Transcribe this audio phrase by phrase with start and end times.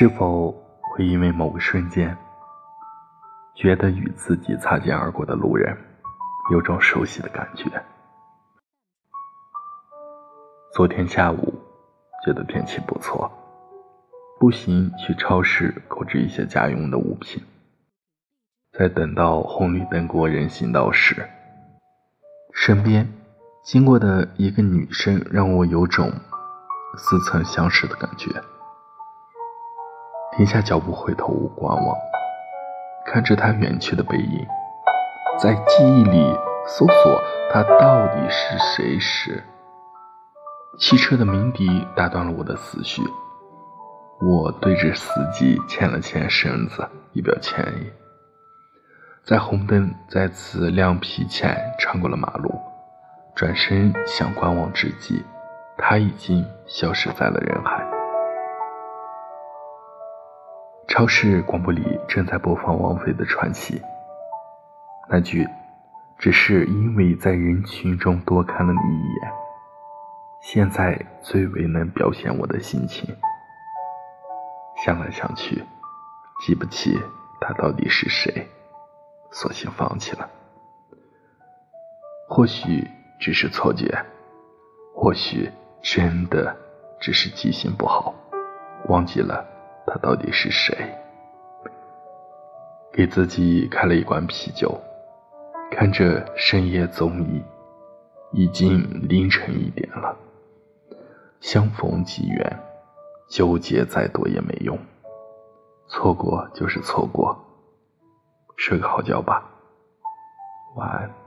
[0.00, 2.16] 是否会因为某个瞬间，
[3.56, 5.76] 觉得与自己擦肩而过的路人
[6.52, 7.64] 有种熟悉的感觉？
[10.72, 11.52] 昨天下午
[12.24, 13.28] 觉得天气不错，
[14.38, 17.42] 步行去超市购置一些家用的物品。
[18.78, 21.28] 在等到红绿灯过人行道时，
[22.54, 23.12] 身边
[23.64, 26.08] 经过的一个女生让我有种
[26.96, 28.30] 似曾相识的感觉。
[30.38, 31.98] 停下脚步，回头观望，
[33.04, 34.46] 看着她远去的背影，
[35.36, 36.32] 在记忆里
[36.64, 39.42] 搜索她到底是谁时，
[40.78, 43.02] 汽车的鸣笛打断了我的思绪。
[44.20, 47.90] 我对着司机欠了欠身子，以表歉意。
[49.24, 52.54] 在红灯再次亮皮前，穿过了马路，
[53.34, 55.20] 转身想观望之际，
[55.76, 57.84] 他已经消失在了人海。
[60.88, 63.78] 超市广播里正在播放王菲的《传奇》，
[65.06, 65.46] 那句
[66.18, 69.32] “只是因为在人群中多看了你一眼”，
[70.40, 73.06] 现在最为能表现我的心情。
[74.82, 75.62] 想来想去，
[76.40, 76.98] 记不起
[77.38, 78.48] 他到底是谁。
[79.30, 80.26] 索性放弃了。
[82.30, 82.82] 或许
[83.20, 84.06] 只是错觉，
[84.94, 85.50] 或许
[85.82, 86.56] 真的
[86.98, 88.14] 只是记性不好，
[88.88, 89.46] 忘记了
[89.88, 90.76] 他到底是谁。
[92.92, 94.80] 给自己开了一罐啤酒，
[95.70, 97.42] 看着深夜综艺，
[98.32, 100.16] 已经凌晨一点了。
[101.40, 102.58] 相逢即缘，
[103.28, 104.76] 纠结再多也没用，
[105.86, 107.38] 错过就是错过。
[108.56, 109.48] 睡个好觉吧，
[110.74, 111.17] 晚安。